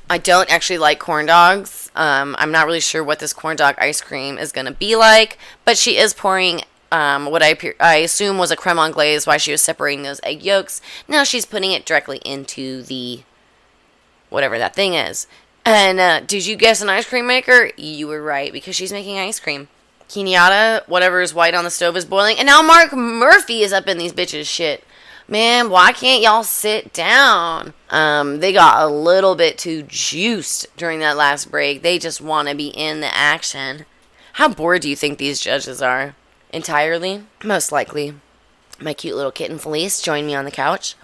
[0.09, 1.91] I don't actually like corn dogs.
[1.97, 4.95] Um, I'm not really sure what this corn dog ice cream is going to be
[4.95, 6.61] like, but she is pouring
[6.93, 10.43] um, what I, I assume was a creme anglaise while she was separating those egg
[10.43, 10.81] yolks.
[11.09, 13.23] Now she's putting it directly into the
[14.31, 15.27] whatever that thing is.
[15.65, 17.71] And uh, did you guess an ice cream maker?
[17.77, 19.69] You were right because she's making ice cream.
[20.09, 23.89] Kenyatta, whatever is white on the stove is boiling, and now Marc Murphy is up
[23.89, 24.85] in these bitches shit.
[25.29, 27.75] Man, why can't y'all sit down?
[27.91, 31.83] Um, they got a little bit too juiced during that last break.
[31.83, 33.87] They just want to be in the action.
[34.35, 36.15] How bored do you think these judges are?
[36.53, 37.25] Entirely?
[37.43, 38.15] Most likely.
[38.81, 40.95] My cute little kitten Felice joined me on the couch.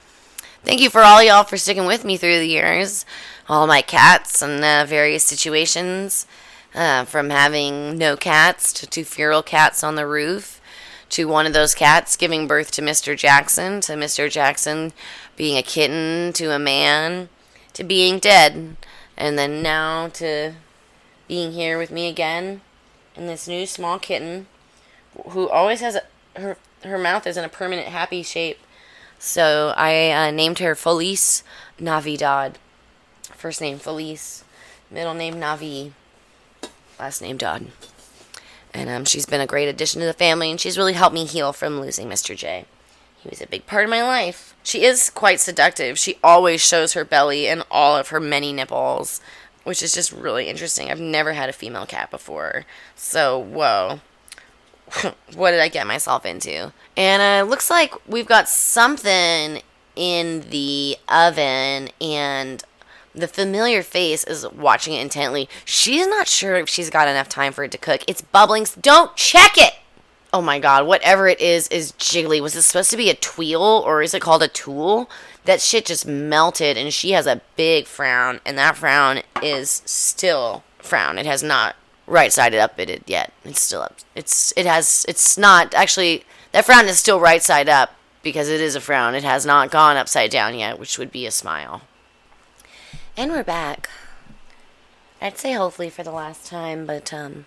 [0.62, 3.04] Thank you for all y'all for sticking with me through the years.
[3.48, 6.26] All my cats and uh, various situations.
[6.74, 10.62] Uh, from having no cats to two feral cats on the roof
[11.12, 13.16] to one of those cats giving birth to Mr.
[13.16, 14.31] Jackson to Mr.
[14.31, 14.92] Jackson
[15.37, 17.29] being a kitten to a man
[17.75, 18.77] to being dead
[19.16, 20.55] and then now to
[21.29, 22.62] being here with me again
[23.14, 24.46] and this new small kitten
[25.29, 28.59] who always has a, her her mouth is in a permanent happy shape
[29.18, 31.44] so I uh, named her Felice
[31.79, 32.59] Navidad
[33.22, 34.44] first name Felice
[34.90, 35.92] middle name Navi
[36.98, 37.66] last name Dodd.
[38.74, 41.26] And um, she's been a great addition to the family, and she's really helped me
[41.26, 42.37] heal from losing Mr.
[42.37, 42.64] J.
[43.22, 44.54] He was a big part of my life.
[44.62, 45.98] She is quite seductive.
[45.98, 49.20] She always shows her belly and all of her many nipples,
[49.64, 50.90] which is just really interesting.
[50.90, 52.64] I've never had a female cat before.
[52.96, 54.00] So, whoa.
[55.35, 56.72] what did I get myself into?
[56.96, 59.62] And uh, looks like we've got something
[59.94, 62.64] in the oven, and
[63.14, 65.48] the familiar face is watching it intently.
[65.64, 68.03] She's not sure if she's got enough time for it to cook.
[68.07, 68.66] It's bubbling.
[68.81, 69.75] Don't check it!
[70.33, 72.40] oh my god, whatever it is is jiggly.
[72.40, 75.11] Was it supposed to be a tweel or is it called a tool?
[75.44, 80.64] That shit just melted and she has a big frown and that frown is still
[80.79, 81.18] frown.
[81.18, 83.33] It has not right sided up it yet.
[83.44, 83.96] It's still up.
[84.14, 88.61] It's it has it's not actually that frown is still right side up because it
[88.61, 89.14] is a frown.
[89.14, 91.83] It has not gone upside down yet, which would be a smile.
[93.14, 93.90] And we're back.
[95.20, 97.44] I'd say hopefully for the last time, but um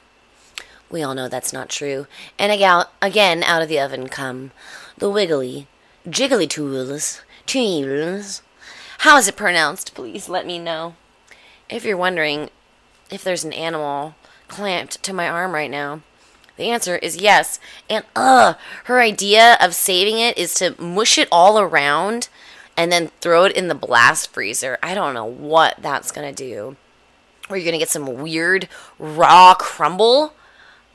[0.91, 2.05] we all know that's not true.
[2.37, 4.51] And again, out of the oven come
[4.95, 5.65] the wiggly,
[6.07, 8.43] jiggly tools, tools.
[8.99, 9.95] How is it pronounced?
[9.95, 10.95] Please let me know.
[11.67, 12.51] If you're wondering
[13.09, 14.13] if there's an animal
[14.47, 16.01] clamped to my arm right now,
[16.57, 17.59] the answer is yes.
[17.89, 22.29] And uh, her idea of saving it is to mush it all around
[22.77, 24.77] and then throw it in the blast freezer.
[24.83, 26.75] I don't know what that's going to do.
[27.49, 30.33] Or you're going to get some weird raw crumble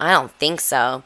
[0.00, 1.02] I don't think so.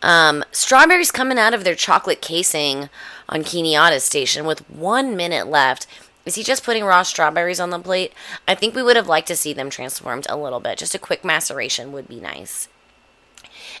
[0.00, 2.88] Um, strawberries coming out of their chocolate casing
[3.28, 5.88] on Kenyatta's station with one minute left.
[6.24, 8.12] Is he just putting raw strawberries on the plate?
[8.46, 10.78] I think we would have liked to see them transformed a little bit.
[10.78, 12.68] Just a quick maceration would be nice.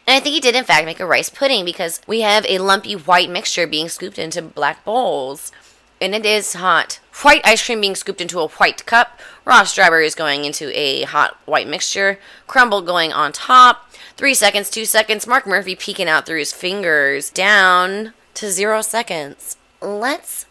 [0.06, 2.58] And I think he did, in fact, make a rice pudding because we have a
[2.58, 5.52] lumpy white mixture being scooped into black bowls.
[6.00, 7.00] And it is hot.
[7.22, 11.36] White ice cream being scooped into a white cup, raw strawberries going into a hot
[11.46, 16.40] white mixture, crumble going on top, Three seconds, two seconds, Marc Murphy peeking out through
[16.40, 19.56] his fingers, down to zero seconds.
[19.80, 20.44] Let's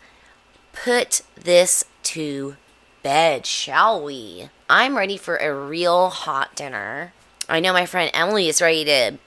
[0.72, 2.56] put this to
[3.04, 4.50] bed, shall we?
[4.70, 7.12] I'm ready for a real hot dinner.
[7.50, 9.18] I know my friend Emily is ready to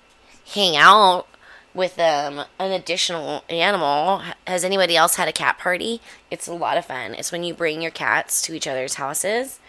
[0.55, 1.27] hang out
[1.75, 4.23] with um, an additional animal.
[4.47, 6.01] Has anybody else had a cat party?
[6.31, 7.15] It's a lot of fun.
[7.15, 9.61] It's when you bring your cats to each other's houses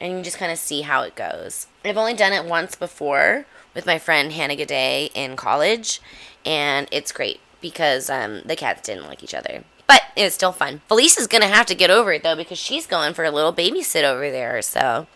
[0.00, 1.66] and you just kind of see how it goes.
[1.84, 6.00] I've only done it once before with my friend Hannah G'day in college,
[6.44, 9.64] and it's great because um, the cats didn't like each other.
[9.86, 10.80] But it was still fun.
[10.88, 14.02] Felisa's gonna have to get over it though because she's going for a little babysit
[14.02, 14.60] over there.
[14.62, 15.06] So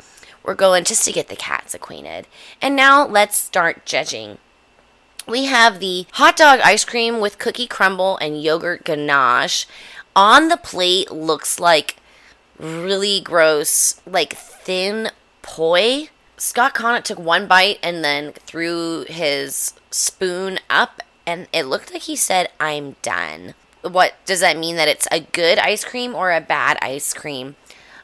[0.44, 2.29] we're going just to get the cats acquainted.
[2.62, 4.38] And now let's start judging.
[5.26, 9.66] We have the hot dog ice cream with cookie crumble and yogurt ganache.
[10.14, 11.96] On the plate looks like
[12.58, 15.10] really gross, like thin
[15.42, 16.08] poi
[16.38, 22.02] Scott Conant took one bite and then threw his spoon up, and it looked like
[22.02, 23.54] he said, I'm done.
[23.82, 24.76] What does that mean?
[24.76, 27.56] That it's a good ice cream or a bad ice cream?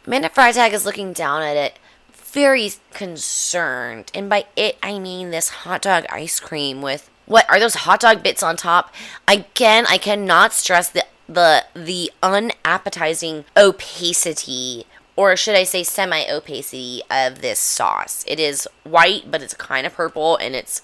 [0.07, 1.79] Amanda Freitag is looking down at it,
[2.13, 4.11] very concerned.
[4.15, 8.01] And by it, I mean this hot dog ice cream with what are those hot
[8.01, 8.93] dog bits on top?
[9.29, 17.03] Again, I cannot stress the the the unappetizing opacity or should I say semi opacity
[17.11, 18.25] of this sauce.
[18.27, 20.83] It is white, but it's kind of purple, and it's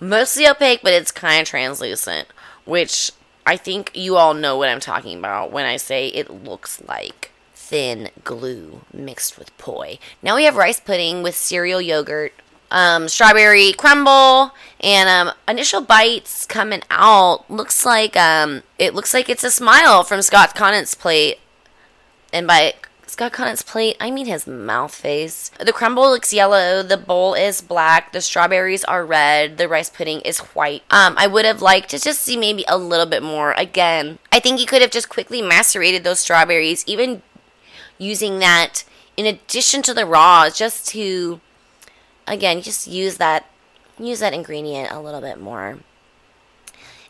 [0.00, 2.28] mostly opaque, but it's kind of translucent,
[2.64, 3.12] which
[3.46, 7.30] I think you all know what I'm talking about when I say it looks like
[7.54, 9.98] thin glue mixed with poi.
[10.22, 12.32] Now we have rice pudding with cereal yogurt,
[12.74, 17.48] um, strawberry crumble, and um, initial bites coming out.
[17.48, 21.38] Looks like um, it looks like it's a smile from Scott Conant's plate,
[22.32, 22.74] and by
[23.06, 25.52] Scott Conant's plate, I mean his mouth face.
[25.60, 30.20] The crumble looks yellow, the bowl is black, the strawberries are red, the rice pudding
[30.22, 30.82] is white.
[30.90, 33.52] Um, I would have liked to just see maybe a little bit more.
[33.52, 37.22] Again, I think he could have just quickly macerated those strawberries, even
[37.98, 38.82] using that
[39.16, 41.40] in addition to the raw, just to
[42.26, 43.46] again just use that
[43.98, 45.78] use that ingredient a little bit more.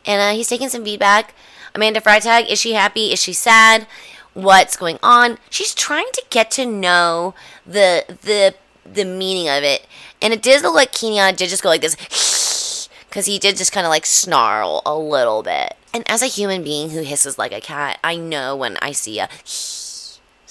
[0.06, 1.34] And uh, he's taking some feedback.
[1.74, 3.12] Amanda Freitag, is she happy?
[3.12, 3.86] Is she sad?
[4.34, 5.38] what's going on.
[5.48, 9.86] She's trying to get to know the the the meaning of it.
[10.20, 13.72] And it did look like Kenyatta did just go like this because he did just
[13.72, 15.76] kind of like snarl a little bit.
[15.94, 19.18] And as a human being who hisses like a cat, I know when I see
[19.20, 19.28] a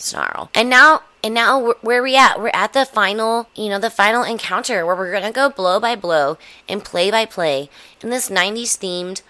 [0.04, 0.50] snarl.
[0.54, 2.40] And now and now where are we at?
[2.40, 5.80] We're at the final, you know, the final encounter where we're going to go blow
[5.80, 6.38] by blow
[6.68, 7.70] and play by play
[8.02, 9.22] in this 90s themed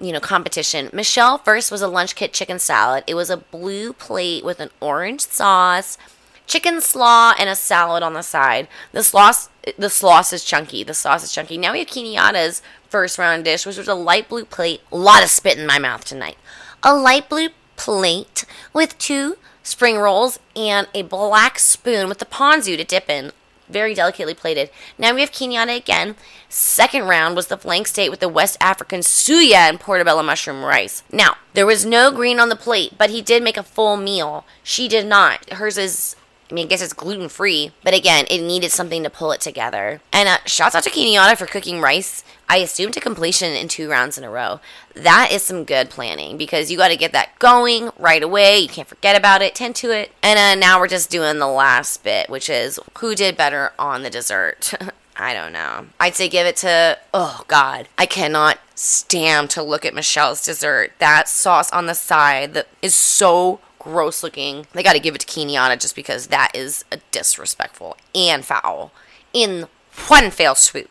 [0.00, 0.88] you know, competition.
[0.92, 3.04] Michelle first was a lunch kit chicken salad.
[3.06, 5.98] It was a blue plate with an orange sauce,
[6.46, 8.66] chicken slaw, and a salad on the side.
[8.92, 9.32] The slaw
[9.76, 10.82] the slaw is chunky.
[10.82, 11.58] The sauce is chunky.
[11.58, 14.80] Now we have Kenyatta's first round dish, which was a light blue plate.
[14.90, 16.38] A lot of spit in my mouth tonight.
[16.82, 22.76] A light blue plate with two spring rolls and a black spoon with the ponzu
[22.76, 23.32] to dip in
[23.70, 24.70] very delicately plated.
[24.98, 26.16] Now we have Kenyatta again.
[26.48, 31.02] Second round was the flank steak with the West African suya and portobello mushroom rice.
[31.12, 34.44] Now, there was no green on the plate, but he did make a full meal.
[34.62, 35.50] She did not.
[35.52, 36.16] Hers is
[36.50, 39.40] I mean, I guess it's gluten free, but again, it needed something to pull it
[39.40, 40.00] together.
[40.12, 42.24] And uh, shouts out to Kenyatta for cooking rice.
[42.48, 44.60] I assume to completion in two rounds in a row.
[44.94, 48.58] That is some good planning because you got to get that going right away.
[48.58, 49.54] You can't forget about it.
[49.54, 50.10] Tend to it.
[50.22, 54.02] And uh, now we're just doing the last bit, which is who did better on
[54.02, 54.74] the dessert.
[55.16, 55.86] I don't know.
[56.00, 60.92] I'd say give it to, oh God, I cannot stand to look at Michelle's dessert.
[60.98, 64.68] That sauce on the side that is so gross looking.
[64.72, 68.92] They got to give it to Kenyatta just because that is a disrespectful and foul
[69.32, 69.66] in
[70.06, 70.90] one fell swoop.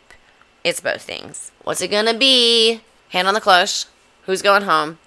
[0.63, 1.51] It's both things.
[1.63, 2.81] What's it gonna be?
[3.09, 3.85] Hand on the cloche.
[4.25, 4.99] Who's going home?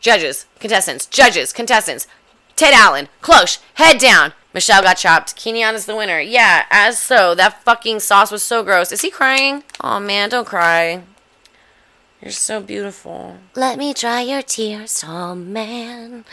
[0.00, 2.06] Judges, contestants, judges, contestants.
[2.56, 4.32] Ted Allen, cloche, head down.
[4.52, 5.36] Michelle got chopped.
[5.36, 6.18] Kenyatta's the winner.
[6.18, 7.34] Yeah, as so.
[7.36, 8.90] That fucking sauce was so gross.
[8.90, 9.62] Is he crying?
[9.80, 11.02] Oh man, don't cry.
[12.22, 13.38] You're so beautiful.
[13.56, 16.26] Let me dry your tears, oh man.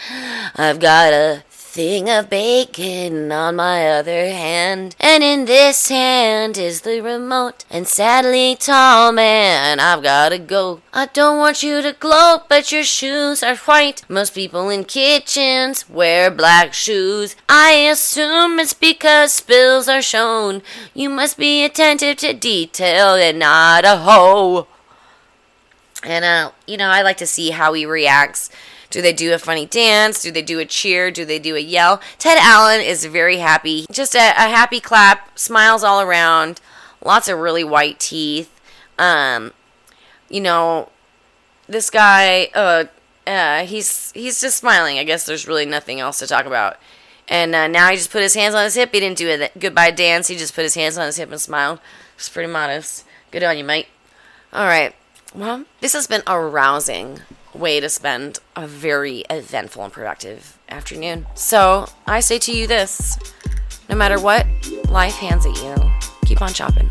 [0.53, 6.81] I've got a thing of bacon on my other hand, and in this hand is
[6.81, 7.63] the remote.
[7.69, 10.81] And sadly, tall man, I've gotta go.
[10.91, 14.03] I don't want you to gloat, but your shoes are white.
[14.09, 17.38] Most people in kitchens wear black shoes.
[17.47, 20.63] I assume it's because spills are shown.
[20.93, 24.67] You must be attentive to detail and not a hoe.
[26.03, 28.49] And, uh, you know, I like to see how he reacts.
[28.89, 30.21] Do they do a funny dance?
[30.21, 31.11] Do they do a cheer?
[31.11, 32.01] Do they do a yell?
[32.17, 33.85] Ted Allen is very happy.
[33.91, 36.61] Just a, a happy clap, smiles all around,
[37.03, 38.49] lots of really white teeth.
[38.97, 39.53] Um,
[40.29, 40.89] you know,
[41.67, 42.85] this guy, uh,
[43.25, 44.97] uh, he's he's just smiling.
[44.97, 46.77] I guess there's really nothing else to talk about.
[47.27, 48.93] And uh, now he just put his hands on his hip.
[48.93, 50.27] He didn't do a goodbye dance.
[50.27, 51.79] He just put his hands on his hip and smiled.
[52.15, 53.03] It's pretty modest.
[53.31, 53.87] Good on you, mate.
[54.53, 54.95] All right.
[55.36, 57.19] Well, this has been a rousing
[57.53, 61.28] way to spend a very eventful and productive afternoon.
[61.36, 63.17] So I say to you this
[63.89, 64.45] no matter what
[64.89, 65.75] life hands at you,
[66.25, 66.89] keep on chopping.